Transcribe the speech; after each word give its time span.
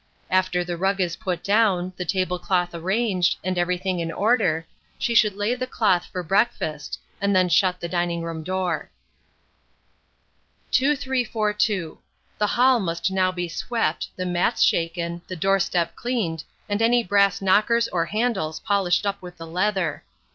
After 0.31 0.63
the 0.63 0.77
rug 0.77 0.99
is 0.99 1.15
put 1.15 1.43
down, 1.43 1.93
the 1.95 2.05
table 2.05 2.39
cloth 2.39 2.73
arranged, 2.73 3.35
and 3.43 3.55
everything 3.55 3.99
in 3.99 4.11
order, 4.11 4.65
she 4.97 5.13
should 5.13 5.35
lay 5.35 5.53
the 5.53 5.67
cloth 5.67 6.05
for 6.11 6.23
breakfast, 6.23 6.99
and 7.21 7.35
then 7.35 7.47
shut 7.49 7.79
the 7.79 7.87
dining 7.87 8.23
room 8.23 8.41
door. 8.43 8.89
2342. 10.71 11.99
The 12.39 12.47
hall 12.47 12.79
must 12.79 13.11
now 13.11 13.31
be 13.31 13.47
swept, 13.47 14.07
the 14.15 14.25
mats 14.25 14.63
shaken, 14.63 15.21
the 15.27 15.35
door 15.35 15.59
step 15.59 15.93
cleaned, 15.95 16.45
and 16.67 16.81
any 16.81 17.03
brass 17.03 17.39
knockers 17.39 17.87
or 17.89 18.05
handles 18.07 18.59
polished 18.61 19.05
up 19.05 19.21
with 19.21 19.37
the 19.37 19.45
leather. 19.45 20.03